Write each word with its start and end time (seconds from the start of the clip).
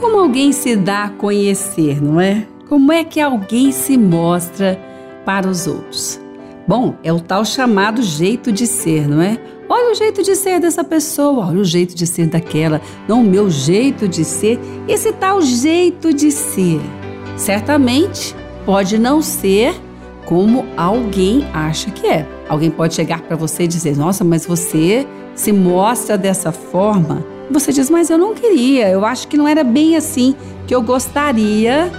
Como 0.00 0.20
alguém 0.20 0.52
se 0.52 0.76
dá 0.76 1.04
a 1.04 1.10
conhecer, 1.10 2.00
não 2.00 2.20
é? 2.20 2.46
Como 2.68 2.92
é 2.92 3.02
que 3.02 3.20
alguém 3.20 3.72
se 3.72 3.98
mostra 3.98 4.80
para 5.24 5.48
os 5.48 5.66
outros? 5.66 6.20
Bom, 6.68 6.94
é 7.02 7.12
o 7.12 7.18
tal 7.18 7.44
chamado 7.44 8.00
jeito 8.00 8.52
de 8.52 8.64
ser, 8.64 9.08
não 9.08 9.20
é? 9.20 9.36
Olha 9.68 9.90
o 9.90 9.94
jeito 9.96 10.22
de 10.22 10.36
ser 10.36 10.60
dessa 10.60 10.84
pessoa, 10.84 11.48
olha 11.48 11.60
o 11.60 11.64
jeito 11.64 11.96
de 11.96 12.06
ser 12.06 12.28
daquela. 12.28 12.80
Não, 13.08 13.22
o 13.22 13.24
meu 13.24 13.50
jeito 13.50 14.06
de 14.06 14.24
ser, 14.24 14.60
esse 14.86 15.12
tal 15.12 15.42
jeito 15.42 16.14
de 16.14 16.30
ser. 16.30 16.80
Certamente 17.36 18.36
pode 18.64 18.98
não 18.98 19.20
ser 19.20 19.74
como 20.26 20.64
alguém 20.76 21.44
acha 21.52 21.90
que 21.90 22.06
é. 22.06 22.24
Alguém 22.48 22.70
pode 22.70 22.94
chegar 22.94 23.22
para 23.22 23.34
você 23.34 23.64
e 23.64 23.68
dizer: 23.68 23.96
Nossa, 23.96 24.22
mas 24.22 24.46
você 24.46 25.04
se 25.34 25.50
mostra 25.50 26.16
dessa 26.16 26.52
forma. 26.52 27.24
Você 27.50 27.72
diz: 27.72 27.88
Mas 27.90 28.10
eu 28.10 28.18
não 28.18 28.34
queria, 28.34 28.88
eu 28.88 29.04
acho 29.04 29.28
que 29.28 29.36
não 29.36 29.48
era 29.48 29.64
bem 29.64 29.96
assim 29.96 30.34
que 30.66 30.74
eu 30.74 30.82
gostaria 30.82 31.90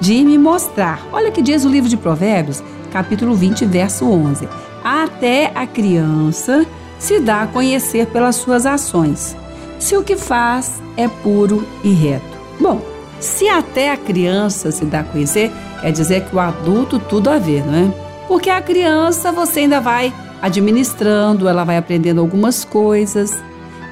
de 0.00 0.22
me 0.24 0.36
mostrar. 0.36 1.06
Olha 1.12 1.30
que 1.30 1.42
diz 1.42 1.64
o 1.64 1.68
livro 1.68 1.88
de 1.88 1.96
Provérbios, 1.96 2.62
capítulo 2.92 3.34
20, 3.34 3.64
verso 3.64 4.04
11. 4.04 4.48
Até 4.84 5.50
a 5.54 5.66
criança 5.66 6.66
se 6.98 7.20
dá 7.20 7.42
a 7.42 7.46
conhecer 7.46 8.06
pelas 8.06 8.36
suas 8.36 8.66
ações, 8.66 9.36
se 9.78 9.96
o 9.96 10.02
que 10.02 10.16
faz 10.16 10.80
é 10.96 11.08
puro 11.08 11.66
e 11.84 11.92
reto. 11.92 12.36
Bom, 12.60 12.80
se 13.20 13.48
até 13.48 13.90
a 13.90 13.96
criança 13.96 14.70
se 14.70 14.84
dá 14.84 15.00
a 15.00 15.04
conhecer, 15.04 15.50
quer 15.80 15.92
dizer 15.92 16.24
que 16.24 16.36
o 16.36 16.40
adulto 16.40 16.98
tudo 16.98 17.30
a 17.30 17.38
ver, 17.38 17.64
não 17.66 17.74
é? 17.74 17.92
Porque 18.28 18.50
a 18.50 18.60
criança 18.60 19.30
você 19.30 19.60
ainda 19.60 19.80
vai 19.80 20.12
administrando, 20.42 21.48
ela 21.48 21.64
vai 21.64 21.76
aprendendo 21.76 22.20
algumas 22.20 22.64
coisas. 22.64 23.42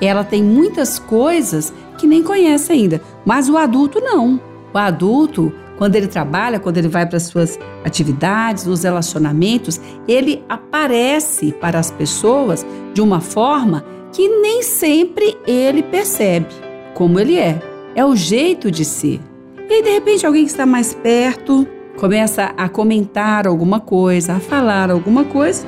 Ela 0.00 0.24
tem 0.24 0.42
muitas 0.42 0.98
coisas 0.98 1.72
que 1.98 2.06
nem 2.06 2.22
conhece 2.22 2.72
ainda, 2.72 3.00
mas 3.24 3.48
o 3.48 3.56
adulto 3.56 4.00
não. 4.00 4.40
O 4.72 4.78
adulto, 4.78 5.52
quando 5.76 5.96
ele 5.96 6.06
trabalha, 6.06 6.58
quando 6.58 6.78
ele 6.78 6.88
vai 6.88 7.06
para 7.06 7.16
as 7.16 7.24
suas 7.24 7.58
atividades, 7.84 8.64
nos 8.64 8.82
relacionamentos, 8.82 9.80
ele 10.08 10.42
aparece 10.48 11.52
para 11.52 11.78
as 11.78 11.90
pessoas 11.90 12.64
de 12.94 13.00
uma 13.00 13.20
forma 13.20 13.84
que 14.12 14.28
nem 14.28 14.62
sempre 14.62 15.36
ele 15.46 15.82
percebe 15.82 16.48
como 16.94 17.18
ele 17.18 17.38
é 17.38 17.60
é 17.94 18.04
o 18.04 18.14
jeito 18.14 18.70
de 18.70 18.84
ser. 18.84 19.20
E 19.68 19.72
aí, 19.72 19.82
de 19.82 19.90
repente, 19.90 20.26
alguém 20.26 20.44
que 20.44 20.50
está 20.50 20.66
mais 20.66 20.94
perto 20.94 21.66
começa 21.96 22.52
a 22.56 22.68
comentar 22.68 23.46
alguma 23.46 23.80
coisa, 23.80 24.34
a 24.34 24.40
falar 24.40 24.90
alguma 24.90 25.24
coisa, 25.24 25.66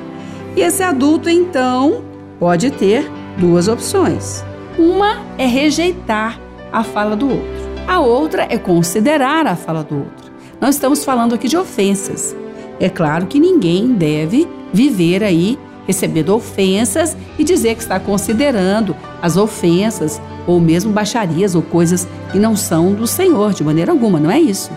e 0.55 0.61
esse 0.61 0.81
adulto 0.81 1.29
então 1.29 2.03
pode 2.39 2.71
ter 2.71 3.09
duas 3.37 3.67
opções. 3.67 4.43
Uma 4.77 5.21
é 5.37 5.45
rejeitar 5.45 6.39
a 6.71 6.83
fala 6.83 7.15
do 7.15 7.29
outro, 7.29 7.63
a 7.87 7.99
outra 7.99 8.47
é 8.49 8.57
considerar 8.57 9.45
a 9.45 9.55
fala 9.55 9.83
do 9.83 9.97
outro. 9.97 10.31
Nós 10.59 10.75
estamos 10.75 11.03
falando 11.03 11.35
aqui 11.35 11.47
de 11.47 11.57
ofensas. 11.57 12.35
É 12.79 12.89
claro 12.89 13.27
que 13.27 13.39
ninguém 13.39 13.93
deve 13.93 14.47
viver 14.73 15.23
aí 15.23 15.59
recebendo 15.85 16.33
ofensas 16.33 17.15
e 17.37 17.43
dizer 17.43 17.75
que 17.75 17.81
está 17.81 17.99
considerando 17.99 18.95
as 19.21 19.37
ofensas 19.37 20.21
ou 20.47 20.59
mesmo 20.59 20.91
baixarias 20.91 21.55
ou 21.55 21.61
coisas 21.61 22.07
que 22.31 22.39
não 22.39 22.55
são 22.55 22.93
do 22.93 23.05
Senhor 23.05 23.53
de 23.53 23.63
maneira 23.63 23.91
alguma, 23.91 24.19
não 24.19 24.31
é 24.31 24.39
isso. 24.39 24.71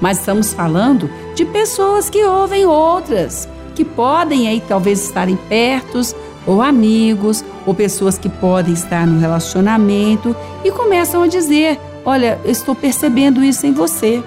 Mas 0.00 0.18
estamos 0.18 0.52
falando 0.52 1.08
de 1.34 1.44
pessoas 1.44 2.10
que 2.10 2.24
ouvem 2.24 2.66
outras, 2.66 3.48
que 3.74 3.84
podem 3.84 4.48
aí 4.48 4.62
talvez 4.66 5.04
estarem 5.04 5.36
pertos 5.36 6.14
ou 6.46 6.62
amigos, 6.62 7.44
ou 7.66 7.74
pessoas 7.74 8.18
que 8.18 8.28
podem 8.28 8.74
estar 8.74 9.06
no 9.06 9.18
relacionamento 9.18 10.34
e 10.64 10.70
começam 10.70 11.22
a 11.22 11.26
dizer: 11.26 11.78
Olha, 12.04 12.38
eu 12.44 12.50
estou 12.50 12.74
percebendo 12.74 13.42
isso 13.42 13.66
em 13.66 13.72
você. 13.72 14.22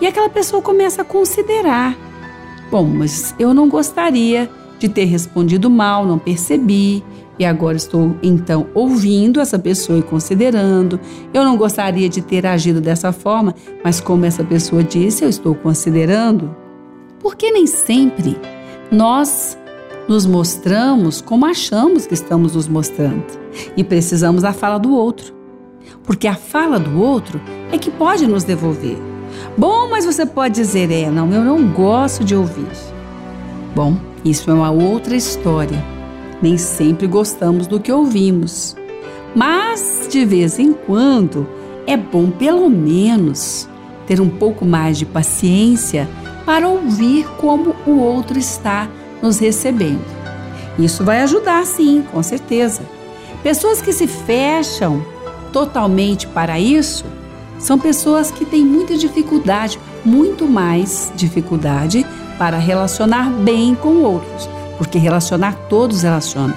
E 0.00 0.06
aquela 0.06 0.28
pessoa 0.28 0.60
começa 0.62 1.02
a 1.02 1.04
considerar: 1.04 1.96
Bom, 2.70 2.84
mas 2.84 3.34
eu 3.38 3.54
não 3.54 3.68
gostaria 3.68 4.50
de 4.78 4.88
ter 4.88 5.04
respondido 5.04 5.70
mal, 5.70 6.04
não 6.04 6.18
percebi, 6.18 7.02
e 7.38 7.44
agora 7.44 7.76
estou 7.76 8.16
então 8.22 8.66
ouvindo 8.74 9.40
essa 9.40 9.58
pessoa 9.58 9.98
e 9.98 10.02
considerando. 10.02 10.98
Eu 11.32 11.44
não 11.44 11.56
gostaria 11.56 12.08
de 12.08 12.22
ter 12.22 12.46
agido 12.46 12.80
dessa 12.80 13.12
forma, 13.12 13.54
mas 13.84 14.00
como 14.00 14.24
essa 14.24 14.42
pessoa 14.42 14.82
disse, 14.82 15.24
eu 15.24 15.28
estou 15.28 15.54
considerando. 15.54 16.54
Porque 17.20 17.50
nem 17.50 17.66
sempre 17.66 18.38
nós 18.90 19.58
nos 20.08 20.24
mostramos 20.24 21.20
como 21.20 21.46
achamos 21.46 22.06
que 22.06 22.14
estamos 22.14 22.54
nos 22.54 22.68
mostrando 22.68 23.24
e 23.76 23.82
precisamos 23.82 24.42
da 24.42 24.52
fala 24.52 24.78
do 24.78 24.94
outro. 24.94 25.34
Porque 26.04 26.28
a 26.28 26.34
fala 26.34 26.78
do 26.78 27.00
outro 27.00 27.40
é 27.72 27.78
que 27.78 27.90
pode 27.90 28.26
nos 28.26 28.44
devolver. 28.44 28.96
Bom, 29.56 29.88
mas 29.90 30.04
você 30.04 30.24
pode 30.24 30.54
dizer, 30.54 30.90
é, 30.90 31.10
não, 31.10 31.32
eu 31.32 31.42
não 31.42 31.68
gosto 31.68 32.24
de 32.24 32.34
ouvir. 32.34 32.68
Bom, 33.74 33.96
isso 34.24 34.50
é 34.50 34.54
uma 34.54 34.70
outra 34.70 35.16
história. 35.16 35.84
Nem 36.40 36.56
sempre 36.56 37.06
gostamos 37.06 37.66
do 37.66 37.80
que 37.80 37.90
ouvimos. 37.90 38.76
Mas, 39.34 40.08
de 40.10 40.24
vez 40.24 40.58
em 40.58 40.72
quando, 40.72 41.46
é 41.86 41.96
bom 41.96 42.30
pelo 42.30 42.70
menos 42.70 43.68
ter 44.06 44.20
um 44.20 44.28
pouco 44.28 44.64
mais 44.64 44.98
de 44.98 45.04
paciência 45.04 46.08
para 46.44 46.68
ouvir 46.68 47.26
como 47.38 47.74
o 47.86 47.98
outro 47.98 48.38
está 48.38 48.88
nos 49.22 49.38
recebendo. 49.38 50.04
Isso 50.78 51.04
vai 51.04 51.22
ajudar, 51.22 51.64
sim, 51.64 52.04
com 52.12 52.22
certeza. 52.22 52.82
Pessoas 53.42 53.80
que 53.80 53.92
se 53.92 54.06
fecham 54.06 55.04
totalmente 55.52 56.26
para 56.26 56.58
isso 56.58 57.04
são 57.58 57.78
pessoas 57.78 58.30
que 58.30 58.44
têm 58.44 58.64
muita 58.64 58.96
dificuldade, 58.96 59.78
muito 60.04 60.46
mais 60.46 61.10
dificuldade 61.16 62.04
para 62.38 62.58
relacionar 62.58 63.30
bem 63.30 63.74
com 63.74 64.02
outros, 64.02 64.48
porque 64.76 64.98
relacionar 64.98 65.54
todos 65.68 66.02
relacionam. 66.02 66.54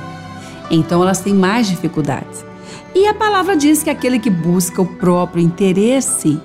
Então 0.69 1.01
elas 1.01 1.21
têm 1.21 1.33
mais 1.33 1.67
dificuldades. 1.67 2.45
E 2.93 3.07
a 3.07 3.13
palavra 3.13 3.55
diz 3.55 3.83
que 3.83 3.89
aquele 3.89 4.19
que 4.19 4.29
busca 4.29 4.81
o 4.81 4.85
próprio 4.85 5.43
interesse, 5.43 6.39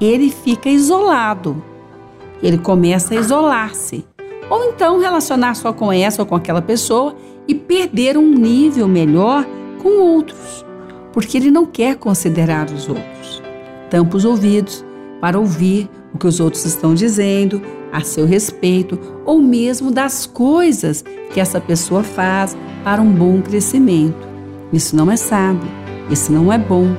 ele 0.00 0.30
fica 0.30 0.68
isolado. 0.68 1.62
Ele 2.42 2.58
começa 2.58 3.14
a 3.14 3.16
isolar-se. 3.16 4.04
Ou 4.50 4.64
então 4.64 4.98
relacionar 4.98 5.54
só 5.54 5.72
com 5.72 5.92
essa 5.92 6.22
ou 6.22 6.26
com 6.26 6.34
aquela 6.34 6.60
pessoa 6.60 7.14
e 7.46 7.54
perder 7.54 8.18
um 8.18 8.34
nível 8.34 8.88
melhor 8.88 9.46
com 9.80 10.02
outros, 10.02 10.66
porque 11.12 11.38
ele 11.38 11.50
não 11.50 11.64
quer 11.64 11.96
considerar 11.96 12.68
os 12.70 12.88
outros. 12.88 13.40
Tampa 13.88 14.16
os 14.16 14.24
ouvidos 14.24 14.84
para 15.20 15.38
ouvir 15.38 15.88
o 16.12 16.18
que 16.18 16.26
os 16.26 16.40
outros 16.40 16.64
estão 16.64 16.94
dizendo, 16.94 17.62
a 17.92 18.02
seu 18.02 18.24
respeito 18.26 18.98
ou 19.24 19.40
mesmo 19.40 19.90
das 19.90 20.26
coisas 20.26 21.04
que 21.32 21.40
essa 21.40 21.60
pessoa 21.60 22.02
faz 22.02 22.56
para 22.84 23.02
um 23.02 23.10
bom 23.10 23.40
crescimento. 23.40 24.28
Isso 24.72 24.94
não 24.94 25.10
é 25.10 25.16
sábio, 25.16 25.68
isso 26.10 26.32
não 26.32 26.52
é 26.52 26.58
bom. 26.58 26.96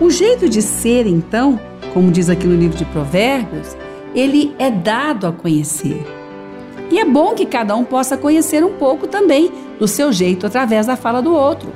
O 0.00 0.10
jeito 0.10 0.48
de 0.48 0.62
ser, 0.62 1.06
então, 1.06 1.60
como 1.92 2.10
diz 2.10 2.30
aqui 2.30 2.46
no 2.46 2.56
livro 2.56 2.76
de 2.76 2.84
Provérbios, 2.86 3.76
ele 4.14 4.54
é 4.58 4.70
dado 4.70 5.26
a 5.26 5.32
conhecer. 5.32 6.19
E 6.90 6.98
é 6.98 7.04
bom 7.04 7.34
que 7.34 7.46
cada 7.46 7.76
um 7.76 7.84
possa 7.84 8.16
conhecer 8.16 8.64
um 8.64 8.74
pouco 8.74 9.06
também 9.06 9.52
do 9.78 9.86
seu 9.86 10.12
jeito 10.12 10.46
através 10.46 10.86
da 10.86 10.96
fala 10.96 11.22
do 11.22 11.32
outro. 11.32 11.72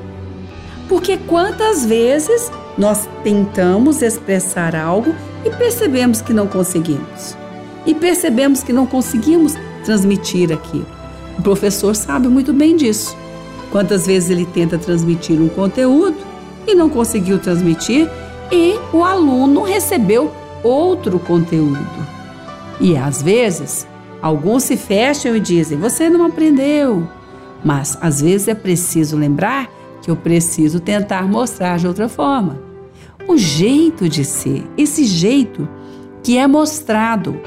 Porque 0.88 1.16
quantas 1.16 1.84
vezes 1.84 2.50
nós 2.76 3.08
tentamos 3.22 4.02
expressar 4.02 4.74
algo 4.74 5.14
e 5.44 5.50
percebemos 5.50 6.20
que 6.20 6.32
não 6.32 6.46
conseguimos? 6.46 7.36
e 7.86 7.94
percebemos 7.94 8.62
que 8.62 8.72
não 8.72 8.86
conseguimos 8.86 9.54
transmitir 9.84 10.52
aquilo. 10.52 10.86
O 11.38 11.42
professor 11.42 11.94
sabe 11.94 12.28
muito 12.28 12.52
bem 12.52 12.76
disso. 12.76 13.16
Quantas 13.70 14.06
vezes 14.06 14.30
ele 14.30 14.46
tenta 14.46 14.78
transmitir 14.78 15.40
um 15.40 15.48
conteúdo 15.48 16.16
e 16.66 16.74
não 16.74 16.88
conseguiu 16.88 17.38
transmitir, 17.38 18.08
e 18.50 18.78
o 18.92 19.02
aluno 19.02 19.62
recebeu 19.62 20.32
outro 20.62 21.18
conteúdo. 21.18 22.06
E 22.80 22.96
às 22.96 23.20
vezes, 23.20 23.86
alguns 24.26 24.64
se 24.64 24.76
fecham 24.76 25.36
e 25.36 25.40
dizem: 25.40 25.78
Você 25.78 26.08
não 26.08 26.26
aprendeu. 26.26 27.06
Mas 27.64 27.96
às 28.00 28.20
vezes 28.20 28.48
é 28.48 28.54
preciso 28.54 29.16
lembrar 29.16 29.70
que 30.02 30.10
eu 30.10 30.16
preciso 30.16 30.80
tentar 30.80 31.28
mostrar 31.28 31.78
de 31.78 31.86
outra 31.86 32.08
forma. 32.08 32.60
O 33.26 33.38
jeito 33.38 34.08
de 34.08 34.24
ser, 34.24 34.64
esse 34.76 35.04
jeito 35.04 35.66
que 36.22 36.36
é 36.36 36.46
mostrado 36.46 37.38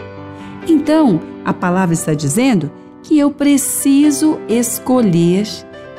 então, 0.67 1.21
a 1.45 1.53
palavra 1.53 1.93
está 1.93 2.13
dizendo 2.13 2.69
que 3.01 3.17
eu 3.17 3.31
preciso 3.31 4.37
escolher 4.49 5.47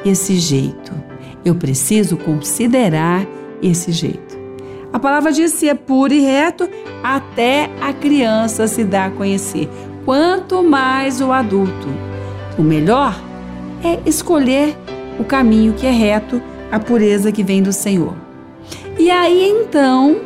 esse 0.05 0.37
jeito. 0.37 0.93
Eu 1.45 1.55
preciso 1.55 2.17
considerar 2.19 3.27
esse 3.63 3.91
jeito. 3.91 4.37
A 4.93 4.99
palavra 4.99 5.33
diz 5.33 5.53
se 5.53 5.69
é 5.69 5.75
puro 5.75 6.13
e 6.13 6.21
reto, 6.21 6.69
até 7.03 7.71
a 7.81 7.93
criança 7.93 8.67
se 8.67 8.85
dá 8.85 9.07
a 9.07 9.11
conhecer. 9.11 9.69
Quanto 10.09 10.63
mais 10.63 11.21
o 11.21 11.33
adulto. 11.33 11.87
O 12.57 12.63
melhor 12.63 13.15
é 13.85 13.99
escolher 14.09 14.75
o 15.21 15.25
caminho 15.25 15.75
que 15.75 15.87
é 15.87 15.91
reto, 15.91 16.41
a 16.73 16.81
pureza 16.81 17.31
que 17.31 17.43
vem 17.43 17.63
do 17.63 17.75
Senhor. 17.75 18.15
E 18.99 19.11
aí 19.11 19.51
então, 19.51 20.17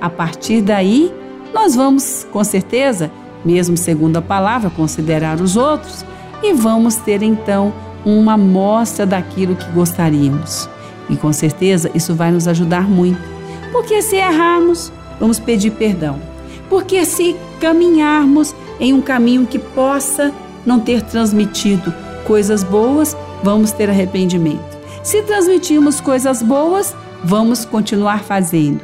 A 0.00 0.08
partir 0.08 0.62
daí, 0.62 1.12
nós 1.52 1.74
vamos, 1.74 2.24
com 2.30 2.44
certeza, 2.44 3.10
mesmo 3.44 3.76
segundo 3.76 4.18
a 4.18 4.22
palavra, 4.22 4.70
considerar 4.70 5.40
os 5.40 5.56
outros 5.56 6.04
e 6.40 6.52
vamos 6.52 6.94
ter 6.94 7.20
então 7.20 7.74
uma 8.06 8.34
amostra 8.34 9.04
daquilo 9.04 9.56
que 9.56 9.68
gostaríamos. 9.72 10.70
E 11.10 11.16
com 11.16 11.32
certeza 11.32 11.90
isso 11.92 12.14
vai 12.14 12.30
nos 12.30 12.46
ajudar 12.46 12.88
muito. 12.88 13.18
Porque 13.72 14.00
se 14.00 14.14
errarmos, 14.14 14.92
vamos 15.18 15.40
pedir 15.40 15.72
perdão. 15.72 16.20
Porque 16.70 17.04
se 17.04 17.34
caminharmos 17.60 18.54
em 18.80 18.92
um 18.92 19.00
caminho 19.00 19.46
que 19.46 19.58
possa 19.58 20.32
não 20.64 20.80
ter 20.80 21.02
transmitido 21.02 21.92
coisas 22.24 22.62
boas, 22.62 23.16
vamos 23.42 23.72
ter 23.72 23.88
arrependimento. 23.90 24.74
Se 25.02 25.22
transmitirmos 25.22 26.00
coisas 26.00 26.42
boas, 26.42 26.94
vamos 27.22 27.64
continuar 27.64 28.24
fazendo. 28.24 28.80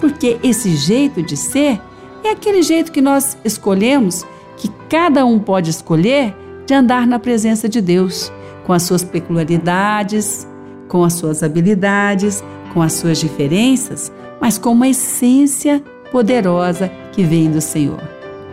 Porque 0.00 0.38
esse 0.42 0.76
jeito 0.76 1.22
de 1.22 1.36
ser 1.36 1.80
é 2.22 2.30
aquele 2.30 2.62
jeito 2.62 2.92
que 2.92 3.00
nós 3.00 3.36
escolhemos, 3.44 4.24
que 4.56 4.70
cada 4.88 5.24
um 5.24 5.38
pode 5.38 5.70
escolher, 5.70 6.34
de 6.66 6.74
andar 6.74 7.06
na 7.06 7.18
presença 7.18 7.68
de 7.68 7.80
Deus, 7.80 8.32
com 8.64 8.72
as 8.72 8.82
suas 8.82 9.04
peculiaridades, 9.04 10.46
com 10.88 11.04
as 11.04 11.14
suas 11.14 11.42
habilidades, 11.42 12.42
com 12.72 12.82
as 12.82 12.94
suas 12.94 13.18
diferenças, 13.18 14.12
mas 14.40 14.58
com 14.58 14.70
uma 14.70 14.88
essência 14.88 15.82
poderosa 16.10 16.90
que 17.12 17.22
vem 17.22 17.50
do 17.50 17.60
Senhor. 17.60 18.00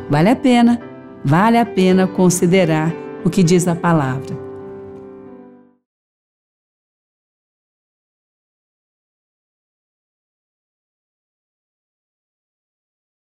Vale 0.10 0.32
a 0.32 0.36
pena, 0.36 0.80
vale 1.24 1.58
a 1.60 1.66
pena 1.66 2.08
considerar 2.08 2.94
o 3.24 3.30
que 3.30 3.44
diz 3.44 3.68
a 3.68 3.76
palavra. 3.76 4.43